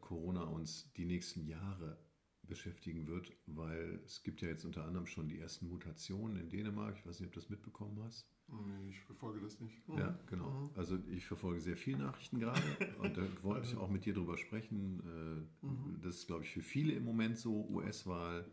[0.02, 1.98] Corona uns die nächsten Jahre
[2.44, 6.98] beschäftigen wird, weil es gibt ja jetzt unter anderem schon die ersten Mutationen in Dänemark.
[6.98, 8.28] Ich weiß nicht, ob du das mitbekommen hast.
[8.52, 9.76] Nee, ich verfolge das nicht.
[9.98, 10.72] Ja, genau.
[10.76, 12.62] Also ich verfolge sehr viele Nachrichten gerade
[13.02, 15.02] und da wollte ich auch mit dir drüber sprechen.
[15.64, 15.68] Äh,
[16.04, 17.68] Das ist, glaube ich, für viele im Moment so.
[17.70, 18.46] US-Wahl,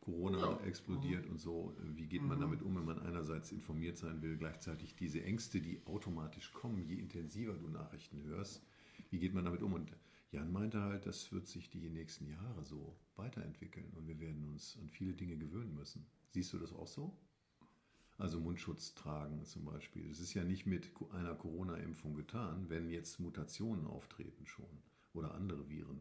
[0.00, 0.60] Corona Ja.
[0.66, 1.74] explodiert und so.
[1.94, 5.80] Wie geht man damit um, wenn man einerseits informiert sein will, gleichzeitig diese Ängste, die
[5.86, 8.62] automatisch kommen, je intensiver du Nachrichten hörst,
[9.10, 9.72] wie geht man damit um?
[9.74, 9.92] Und
[10.32, 14.78] Jan meinte halt, das wird sich die nächsten Jahre so weiterentwickeln und wir werden uns
[14.80, 16.06] an viele Dinge gewöhnen müssen.
[16.30, 17.16] Siehst du das auch so?
[18.18, 20.10] Also Mundschutz tragen zum Beispiel.
[20.10, 25.68] Es ist ja nicht mit einer Corona-Impfung getan, wenn jetzt Mutationen auftreten schon oder andere
[25.68, 26.00] Viren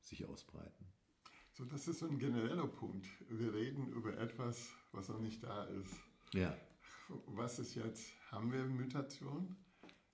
[0.00, 0.86] sich ausbreiten.
[1.52, 3.06] So, das ist so ein genereller Punkt.
[3.28, 5.94] Wir reden über etwas, was noch nicht da ist.
[6.32, 6.56] Ja,
[7.26, 8.12] Was ist jetzt?
[8.30, 9.56] Haben wir Mutation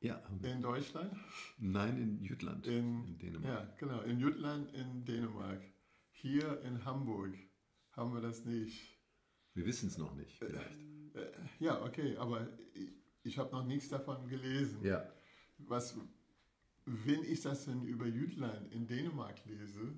[0.00, 0.20] ja.
[0.42, 1.14] in Deutschland?
[1.58, 3.44] Nein, in Jütland, In, in Dänemark.
[3.44, 4.00] Ja, genau.
[4.00, 5.62] In Jutland, in Dänemark.
[6.10, 7.36] Hier in Hamburg
[7.92, 8.98] haben wir das nicht.
[9.54, 10.80] Wir wissen es noch nicht, vielleicht.
[10.80, 11.07] Äh,
[11.60, 14.84] Ja, okay, aber ich, ich habe noch nichts davon gelesen.
[14.84, 15.06] Ja,
[15.58, 15.96] Was,
[16.84, 19.92] wenn ich das denn über Jütland in Dänemark lese,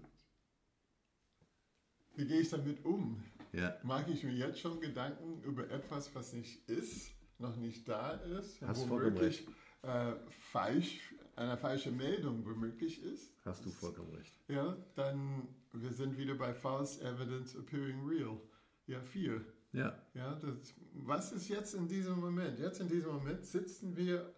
[2.17, 3.23] wie gehe ich damit um?
[3.53, 3.77] ja.
[3.83, 8.61] Mache ich mir jetzt schon Gedanken über etwas, was nicht ist, noch nicht da ist,
[8.63, 9.47] Hast womöglich
[9.83, 10.13] äh,
[10.53, 13.33] falsch, eine falsche Meldung womöglich ist?
[13.45, 14.33] Hast du vollkommen recht.
[14.49, 18.41] Ja, dann wir sind wieder bei False Evidence Appearing Real.
[18.87, 19.45] Ja, vier.
[19.73, 22.59] Ja, Ja, das, was ist jetzt in diesem Moment?
[22.59, 24.35] Jetzt in diesem Moment sitzen wir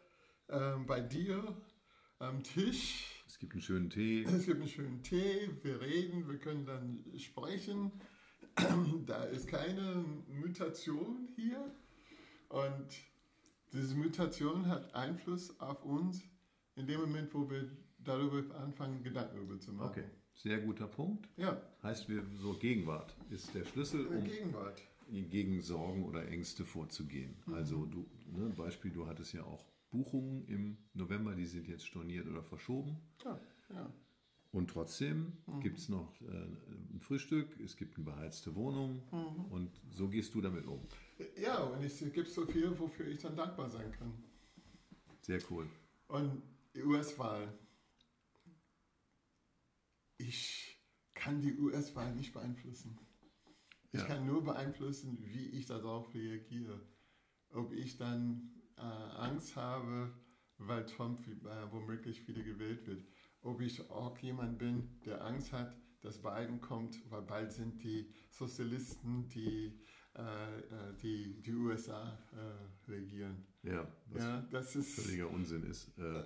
[0.49, 1.57] ähm, bei dir
[2.19, 3.25] am Tisch.
[3.27, 4.23] es gibt einen schönen Tee.
[4.25, 7.93] Es gibt einen schönen Tee, wir reden, wir können dann sprechen.
[9.07, 11.75] Da ist keine Mutation hier.
[12.51, 12.87] Und
[13.73, 16.23] diese Mutation hat Einfluss auf uns
[16.77, 19.89] in dem Moment, wo wir darüber anfangen, Gedanken darüber zu machen.
[19.89, 21.29] Okay, sehr guter Punkt.
[21.37, 24.83] Ja, Heißt, wir so Gegenwart ist der Schlüssel, um Gegenwart.
[25.13, 27.37] Gegen Sorgen oder Ängste vorzugehen.
[27.47, 32.27] Also du, ne, Beispiel, du hattest ja auch Buchungen im November, die sind jetzt storniert
[32.27, 32.97] oder verschoben.
[33.25, 33.39] Ja,
[33.71, 33.93] ja.
[34.53, 39.03] Und trotzdem gibt es noch äh, ein Frühstück, es gibt eine beheizte Wohnung
[39.51, 40.87] und so gehst du damit um.
[41.41, 44.13] Ja, und es gibt so viel, wofür ich dann dankbar sein kann.
[45.23, 45.71] Sehr cool.
[46.09, 46.43] Und
[46.75, 47.53] die US-Wahl.
[50.19, 50.79] Ich
[51.15, 52.99] kann die US-Wahl nicht beeinflussen.
[53.93, 54.07] Ich Ja.
[54.07, 56.81] kann nur beeinflussen, wie ich darauf reagiere.
[57.51, 60.13] Ob ich dann äh, Angst habe,
[60.59, 63.05] weil Trump äh, womöglich wieder gewählt wird.
[63.43, 68.13] Ob ich auch jemand bin, der Angst hat, dass Biden kommt, weil bald sind die
[68.31, 69.79] Sozialisten, die
[70.15, 73.47] äh, äh, die, die USA äh, regieren.
[73.63, 74.95] Ja, was Ja, das ist.
[75.01, 75.97] völliger Unsinn ist.
[75.99, 76.23] Äh,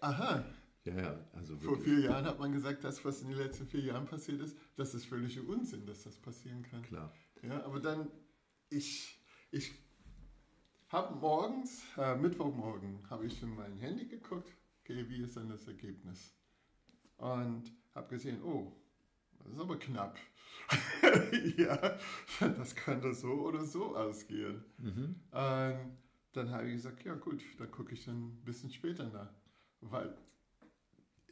[0.00, 0.44] Aha,
[0.86, 3.80] ja, ja, also vor vier Jahren hat man gesagt, das, was in den letzten vier
[3.80, 6.82] Jahren passiert ist, das ist völliger Unsinn, dass das passieren kann.
[6.82, 7.12] Klar.
[7.42, 8.10] Ja, aber dann,
[8.70, 9.20] ich,
[9.50, 9.72] ich
[10.88, 15.66] habe morgens, äh, Mittwochmorgen, habe ich in mein Handy geguckt, okay, wie ist dann das
[15.66, 16.32] Ergebnis?
[17.16, 18.72] Und habe gesehen, oh,
[19.38, 20.18] das ist aber knapp.
[21.56, 21.98] ja,
[22.40, 24.64] das könnte so oder so ausgehen.
[25.30, 25.98] Und
[26.32, 29.32] dann habe ich gesagt, ja gut, dann gucke ich dann ein bisschen später nach.
[29.80, 30.16] Weil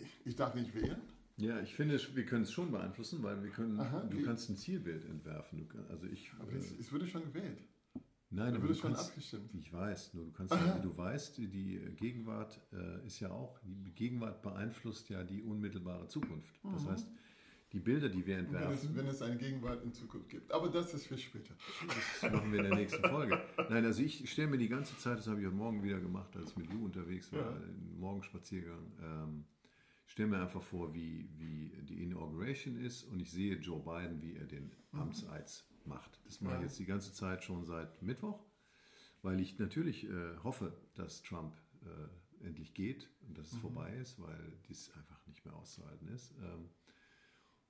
[0.01, 1.01] ich, ich darf nicht wählen.
[1.37, 4.23] Ja, ich finde, wir können es schon beeinflussen, weil wir können, Aha, du wie?
[4.23, 5.67] kannst ein Zielbild entwerfen.
[5.69, 7.59] Du, also ich, Aber äh, es, es wurde schon gewählt.
[8.31, 9.51] nein, da aber wurde du schon kannst, abgestimmt.
[9.55, 13.93] Ich weiß, nur du kannst, wie du weißt, die- Gegenwart äh, ist ja auch, die
[13.95, 16.55] Gegenwart beeinflusst ja die unmittelbare Zukunft.
[16.63, 17.09] Das heißt,
[17.73, 20.53] die Bilder, die wir Wenn es, entwerfen, wenn es eine Gegenwart in Zukunft gibt.
[20.53, 21.55] Aber das ist für später.
[22.23, 23.43] das machen wir in der nächsten Folge.
[23.69, 26.37] Nein, also ich stelle mir die ganze Zeit, das habe ich heute Morgen wieder gemacht,
[26.37, 27.49] als ich mit Lu unterwegs war, Ja.
[27.57, 29.45] einen Morgenspaziergang, ähm,
[30.15, 34.37] stelle mir einfach vor, wie, wie die Inauguration ist und ich sehe Joe Biden, wie
[34.37, 36.21] er den Amtseid macht.
[36.25, 38.47] Das mache ich jetzt die ganze Zeit schon seit Mittwoch,
[39.23, 44.21] weil ich natürlich äh, hoffe, dass Trump äh, endlich geht und dass es vorbei ist,
[44.21, 46.33] weil dies einfach nicht mehr auszuhalten ist.
[46.39, 46.71] Ähm,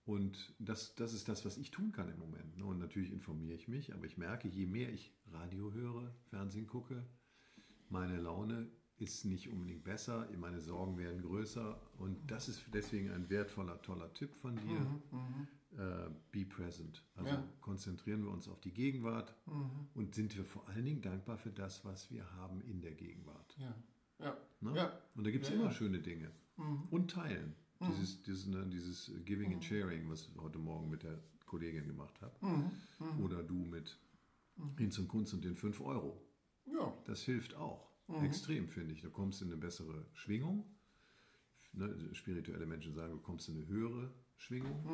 [0.04, 2.58] und das, das ist das, was ich tun kann im Moment.
[2.58, 2.66] ne?
[2.66, 7.06] Und natürlich informiere ich mich, aber ich merke, je mehr ich Radio höre, Fernsehen gucke,
[7.88, 11.80] meine Laune ist nicht unbedingt besser, meine Sorgen werden größer.
[11.98, 15.00] Und das ist deswegen ein wertvoller, toller Tipp von dir.
[15.76, 17.04] Äh, be present.
[17.16, 17.44] Also Ja.
[17.60, 19.34] konzentrieren wir uns auf die Gegenwart
[19.94, 23.56] und sind wir vor allen Dingen dankbar für das, was wir haben in der Gegenwart.
[23.58, 23.74] Ja.
[24.20, 24.36] Ja.
[24.60, 24.76] Ne?
[24.76, 25.00] ja.
[25.16, 26.30] Und da gibt es Ja, immer schöne Dinge.
[26.90, 27.56] Und teilen.
[27.80, 32.18] Dieses, dieses, ne, dieses Giving and Sharing, was ich heute Morgen mit der Kollegin gemacht
[32.22, 32.70] habe.
[33.20, 33.98] Oder du mit
[34.78, 36.22] Hinz und Kunst und den 5 Euro.
[36.66, 36.96] ja.
[37.06, 37.90] Das hilft auch.
[38.22, 39.00] Extrem, finde ich.
[39.00, 40.66] Du kommst in eine bessere Schwingung.
[41.72, 44.84] Ne, spirituelle Menschen sagen, du kommst in eine höhere Schwingung.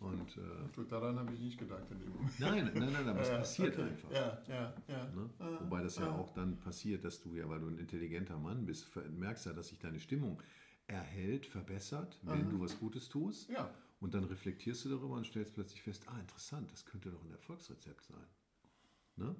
[0.00, 2.40] Und äh, daran habe ich nicht gedacht in dem Moment.
[2.40, 4.10] nein, nein, nein, aber es passiert einfach.
[4.10, 5.06] Ja, ja, ja.
[5.12, 5.30] Ne?
[5.60, 8.88] Wobei das ja auch dann passiert, dass du ja, weil du ein intelligenter Mann bist,
[9.10, 10.42] merkst ja, dass sich deine Stimmung
[10.86, 13.48] erhält, verbessert, wenn du was Gutes tust.
[13.48, 13.72] Ja.
[14.00, 17.32] Und dann reflektierst du darüber und stellst plötzlich fest, ah, interessant, das könnte doch ein
[17.32, 18.26] Erfolgsrezept sein.
[19.16, 19.34] Ne?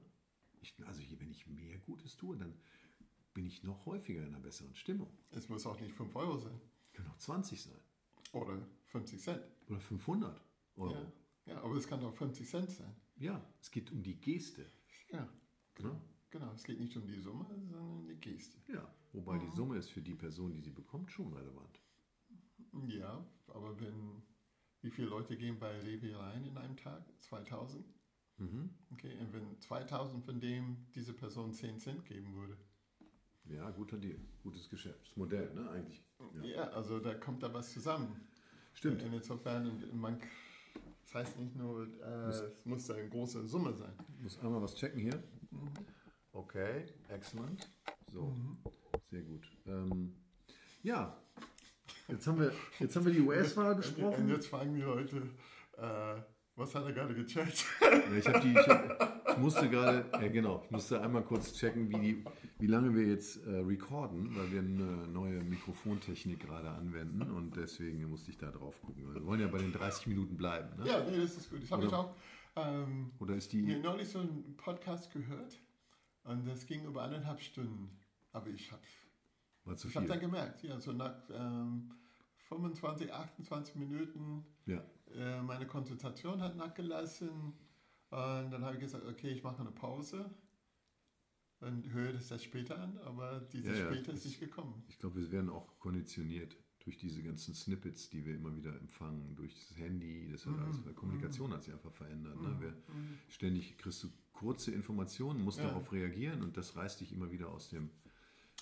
[0.63, 2.55] Ich, also wenn ich mehr Gutes tue, dann
[3.37, 5.11] bin ich noch häufiger in einer besseren Stimmung.
[5.31, 6.59] Es muss auch nicht 5 Euro sein.
[6.95, 7.79] Können auch 20 sein
[8.33, 9.43] Oder 50 Cent.
[9.69, 10.41] oder 500
[10.77, 10.95] Euro.
[10.95, 11.13] Ja.
[11.53, 12.97] ja, aber es kann auch 50 Cent sein.
[13.17, 14.65] Ja, es geht um die Geste.
[15.11, 15.29] Ja,
[15.81, 16.01] Ne?
[16.31, 16.51] genau.
[16.55, 18.57] Es geht nicht um die Summe, sondern um die Geste.
[18.73, 21.83] Ja, wobei die Summe ist für die Person, die sie bekommt, schon relevant.
[22.89, 24.23] Ja, aber wenn,
[24.81, 27.05] wie viele Leute gehen bei Rewe rein in einem Tag?
[27.21, 27.85] 2000?
[28.93, 32.57] Okay, und wenn 2000 von dem diese Person 10 Cent geben würde.
[33.49, 36.03] Ja, guter Deal, gutes Geschäftsmodell, ne, eigentlich.
[36.35, 36.69] Ja, Ja.
[36.71, 38.21] also da kommt da was zusammen.
[38.75, 39.03] Stimmt.
[39.03, 40.19] Und insofern, und man,
[41.05, 43.93] das heißt nicht nur, äh, es muss da eine große Summe sein.
[44.17, 45.23] Ich muss einmal was checken hier.
[46.33, 47.71] Okay, excellent.
[48.13, 48.35] So,
[49.11, 49.47] sehr gut.
[49.67, 50.15] Ähm,
[50.83, 51.17] ja,
[52.09, 54.29] jetzt haben wir, jetzt haben wir die US-Wahl Und besprochen.
[54.29, 55.23] jetzt fragen die Leute,
[55.79, 56.21] äh,
[56.57, 57.65] was hat er gerade gecheckt?
[57.81, 61.89] Ja, ich, die, ich, hab, ich musste gerade, ja genau, ich musste einmal kurz checken,
[61.91, 62.25] wie, die,
[62.59, 68.03] wie lange wir jetzt äh, recorden, weil wir eine neue Mikrofontechnik gerade anwenden und deswegen
[68.09, 69.15] musste ich da drauf gucken.
[69.15, 70.77] Wir wollen ja bei den 30 Minuten bleiben.
[70.79, 70.89] Ne?
[70.89, 71.63] ja, nee, das ist gut.
[71.63, 72.15] Das habe ich Oder- auch
[72.57, 73.83] ähm, Oder ist mir die.
[73.83, 75.61] neulich so einen Podcast gehört
[76.25, 77.91] und das ging über eineinhalb Stunden.
[78.33, 78.83] Aber ich habe
[79.65, 81.91] War zu ich dann gemerkt, ja, so nach ähm,
[82.49, 84.83] 25, 28 Minuten Ja.
[85.17, 87.29] Äh, meine Konzentration hat nachgelassen.
[88.11, 90.31] Und dann habe ich gesagt, okay, ich mache eine Pause.
[91.61, 94.85] Und höre das das später an, aber dieses Ja, ja, später ist nicht gekommen.
[94.89, 99.35] Ich glaube, wir werden auch konditioniert durch diese ganzen Snippets, die wir immer wieder empfangen,
[99.35, 102.41] durch das Handy, das hat alles, weil Kommunikation hat sich einfach verändert.
[102.41, 102.57] Ne?
[102.61, 102.77] Wir,
[103.29, 105.65] ständig kriegst du kurze Informationen, musst Ja.
[105.69, 107.91] darauf reagieren und das reißt dich immer wieder aus dem,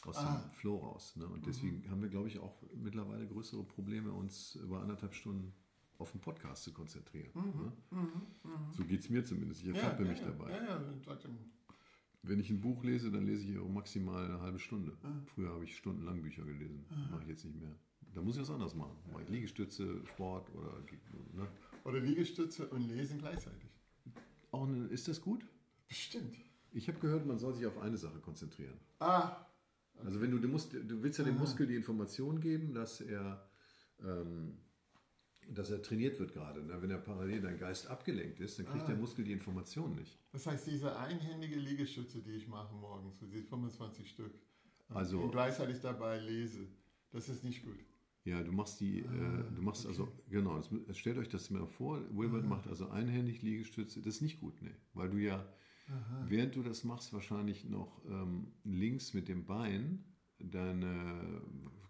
[0.05, 0.41] aus Ah.
[0.41, 1.17] dem Flow raus.
[1.17, 1.27] Ne?
[1.27, 5.53] Und deswegen haben wir, glaube ich, auch mittlerweile größere Probleme, uns über anderthalb Stunden
[5.99, 7.31] auf den Podcast zu konzentrieren.
[7.35, 7.73] Ne?
[8.73, 9.63] So geht es mir zumindest.
[9.63, 10.51] Ich ertappe ja, mich ja, dabei.
[10.51, 10.85] Ja,
[12.23, 14.97] Wenn ich ein Buch lese, dann lese ich auch maximal eine halbe Stunde.
[15.35, 16.85] Früher habe ich stundenlang Bücher gelesen.
[17.11, 17.75] Mache ich jetzt nicht mehr.
[18.15, 18.97] Da muss ich was anderes machen.
[19.13, 20.79] Mache ich Liegestütze, Sport oder.
[21.33, 21.49] Ne?
[21.85, 23.71] Oder Liegestütze und Lesen gleichzeitig.
[24.53, 25.45] Auch eine, ist das gut?
[25.89, 26.37] Bestimmt.
[26.71, 28.79] Ich habe gehört, man soll sich auf eine Sache konzentrieren.
[29.01, 29.47] Ah,
[30.05, 33.49] Also wenn du, du, musst, du willst ja dem Muskel die Information geben, dass er,
[34.01, 34.59] ähm,
[35.53, 36.63] dass er trainiert wird gerade.
[36.63, 36.81] Ne?
[36.81, 40.19] Wenn er parallel dein Geist abgelenkt ist, dann kriegt der Muskel die Information nicht.
[40.33, 44.33] das heißt, diese einhändige Liegestütze, die ich mache morgens, so diese 25 Stück,
[44.89, 46.67] Also- und gleichzeitig dabei lese,
[47.11, 47.79] das ist nicht gut.
[48.25, 49.05] Ja, du machst die, äh,
[49.55, 54.01] du machst also, genau, das, stellt euch das mal vor, Wilbert macht also einhändig Liegestütze,
[54.01, 54.71] das ist nicht gut, ne?
[54.95, 55.47] Weil du ja,
[56.27, 60.03] während du das machst, wahrscheinlich noch ähm, links mit dem Bein
[60.39, 61.41] deine,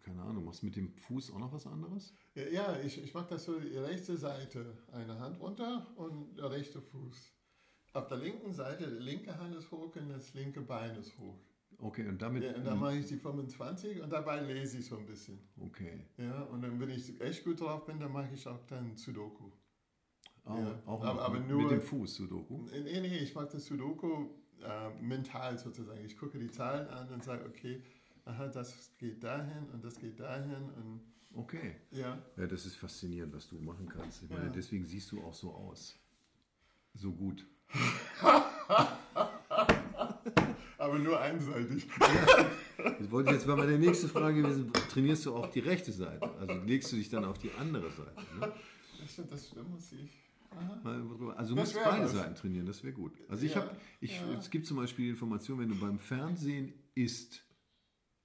[0.02, 2.14] keine Ahnung, machst mit dem Fuß auch noch was anderes?
[2.34, 6.80] Ja, ich, ich mache das so, die rechte Seite, eine Hand runter und der rechte
[6.80, 7.32] Fuß.
[7.92, 11.38] Auf der linken Seite, die linke Hand ist hoch und das linke Bein ist hoch.
[11.78, 14.96] Okay, und damit, Ja, und dann mache ich die 25 und dabei lese ich so
[14.96, 15.38] ein bisschen.
[15.60, 18.96] okay, Ja, und dann, wenn ich echt gut drauf bin, dann mache ich auch dann
[18.96, 19.50] Sudoku.
[20.44, 22.62] auch, Ja, auch aber- aber mit, nur- mit dem Fuß, Sudoku.
[22.70, 24.28] Nee, nee, ich mache das Sudoku
[24.62, 26.04] äh, mental sozusagen.
[26.04, 27.82] Ich gucke die Zahlen an und sage, okay,
[28.24, 31.00] aha, das geht dahin und das geht dahin und
[31.36, 31.74] Okay.
[31.90, 32.16] ja.
[32.36, 34.22] Ja, das ist faszinierend, was du machen kannst.
[34.22, 34.50] Ich meine, Ja.
[34.52, 35.98] deswegen siehst du auch so aus.
[36.94, 37.44] So gut.
[40.78, 41.86] Aber nur einseitig.
[42.76, 46.28] Das wollte ich jetzt war meine nächste Frage gewesen, trainierst du auch die rechte Seite?
[46.38, 48.20] Also legst du dich dann auf die andere Seite?
[48.38, 48.52] Ne?
[49.00, 50.10] Das stimmt, das stimmt, muss ich.
[50.82, 52.12] Drüber- Also du musst beide was.
[52.12, 53.12] Seiten trainieren, das wäre gut.
[53.28, 54.38] Also ich Ja, habe, ich, ja.
[54.38, 57.43] es gibt zum Beispiel die Information, wenn du beim Fernsehen isst,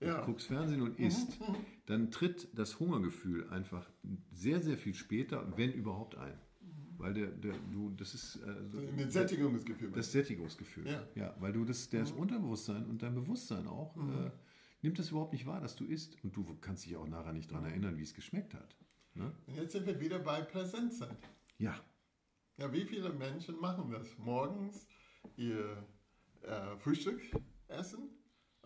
[0.01, 0.19] Ja.
[0.21, 1.37] du guckst Fernsehen und isst,
[1.85, 3.89] dann tritt das Hungergefühl einfach
[4.31, 6.39] sehr, sehr viel später, wenn überhaupt ein.
[6.97, 9.91] Weil der, der, du, das ist äh, so- Ein Sättigungsgefühl.
[9.91, 10.87] das Sättigungsgefühl.
[10.87, 11.07] Ja.
[11.15, 14.31] ja, weil du das, das Unterbewusstsein und dein Bewusstsein auch äh,
[14.81, 16.21] nimmt das überhaupt nicht wahr, dass du isst.
[16.23, 18.75] Und du kannst dich auch nachher nicht daran erinnern, wie es geschmeckt hat.
[19.13, 19.31] Ne?
[19.55, 21.17] Jetzt sind wir wieder bei Präsenzzeit.
[21.57, 21.75] Ja,
[22.57, 24.17] Ja, wie viele Menschen machen das?
[24.17, 24.85] Morgens
[25.37, 25.85] ihr
[26.41, 27.21] äh, Frühstück
[27.69, 28.08] essen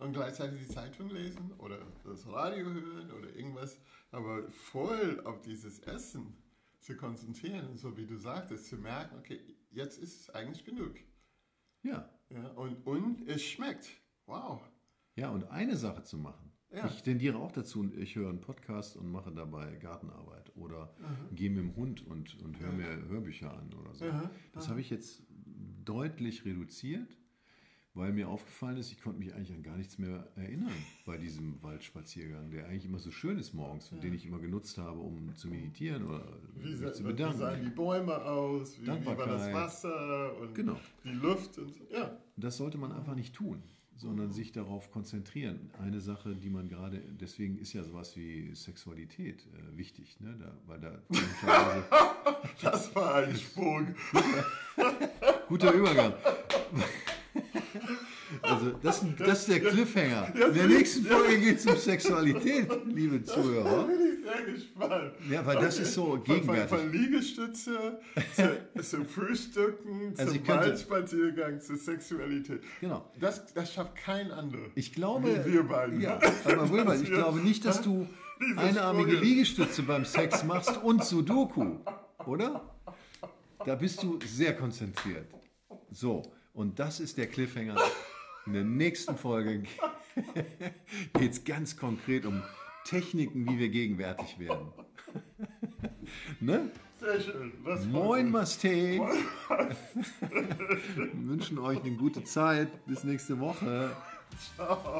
[0.04, 5.80] und gleichzeitig die Zeitung lesen oder das Radio hören oder irgendwas, aber voll auf dieses
[5.80, 6.36] Essen
[6.78, 9.40] zu konzentrieren und so wie du sagtest, zu merken, okay,
[9.70, 10.96] jetzt ist es eigentlich genug.
[11.82, 12.10] ja.
[12.30, 13.88] Ja, und, und es schmeckt.
[14.26, 14.60] Wow.
[15.14, 16.50] Ja, und eine Sache zu machen.
[16.72, 16.86] Ja.
[16.86, 20.96] Ich tendiere auch dazu, ich höre einen Podcast und mache dabei Gartenarbeit oder
[21.32, 24.06] gehe mit dem Hund und, und höre mir Hörbücher an oder so.
[24.52, 25.22] Das habe ich jetzt
[25.84, 27.16] deutlich reduziert,
[27.94, 30.72] weil mir aufgefallen ist, ich konnte mich eigentlich an gar nichts mehr erinnern
[31.06, 34.78] bei diesem Waldspaziergang, der eigentlich immer so schön ist morgens und den ich immer genutzt
[34.78, 36.24] habe, um zu meditieren oder
[36.56, 37.38] Wie, mich sa- zu wie bedanken.
[37.38, 38.78] sahen die Bäume aus?
[38.80, 39.52] Wie, wie war das.
[39.52, 40.36] Wasser?
[40.40, 40.76] Und Genau.
[41.04, 41.56] die Luft?
[41.58, 41.80] Und, so.
[41.92, 42.16] ja.
[42.36, 43.62] Das sollte man einfach nicht tun,
[43.96, 45.70] sondern sich darauf konzentrieren.
[45.80, 50.34] Eine Sache, die man gerade, deswegen ist ja sowas wie Sexualität äh, wichtig, ne?
[50.40, 50.98] da, weil da
[52.60, 53.94] Das war ein Sprung.
[55.48, 56.12] guter Übergang.
[58.44, 60.32] Also das, das ist der Cliffhanger.
[60.34, 63.84] In der nächsten Folge geht es um Sexualität, liebe Zuhörer.
[63.86, 65.12] bin ich sehr gespannt.
[65.30, 66.68] Ja, weil das ist so Von, gegenwärtig.
[66.68, 67.98] von, von Liegestütze
[68.34, 72.62] zu, zu Frühstücken, Also zum Waldspaziergang, zur Sexualität.
[72.80, 73.10] Genau.
[73.18, 74.66] Das, das schafft kein anderer.
[74.74, 76.00] Ich glaube, Wie wir beiden.
[76.00, 78.06] ja, aber Wilbert, ich glaube nicht, dass du
[78.56, 79.12] einarmige.
[79.16, 81.78] Liegestütze beim Sex machst und Sudoku,
[82.26, 82.62] oder?
[83.64, 85.26] Da bist du sehr konzentriert.
[85.90, 87.76] So, und das ist der Cliffhanger.
[88.46, 89.62] In der nächsten Folge
[91.18, 92.42] geht es ganz konkret um
[92.84, 94.68] Techniken, wie wir gegenwärtig werden.
[96.40, 96.70] ne?
[97.00, 97.52] Sehr schön.
[97.62, 98.32] War Moin.
[98.32, 99.06] Wir
[101.12, 102.68] wünschen euch eine gute Zeit.
[102.86, 103.90] Bis nächste Woche.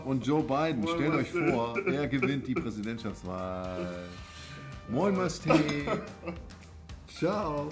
[0.04, 4.06] Und Joe Biden, stellt euch vor, er gewinnt die Präsidentschaftswahl.
[4.88, 5.50] Moin, Maste.
[7.08, 7.68] Ciao.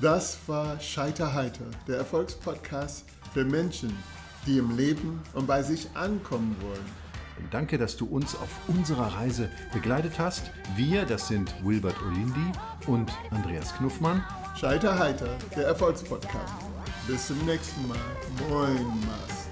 [0.00, 3.96] Das war Scheiterheiter, der Erfolgspodcast für Menschen,
[4.46, 7.04] die im Leben und bei sich ankommen wollen.
[7.50, 10.50] Danke, dass du uns auf unserer Reise begleitet hast.
[10.76, 12.52] Wir, das sind Wilbert Olindi
[12.86, 14.24] und Andreas Knuffmann.
[14.56, 16.54] Scheiterheiter, der Erfolgspodcast.
[17.06, 17.98] Bis zum nächsten Mal.
[18.48, 19.43] Moin, Master.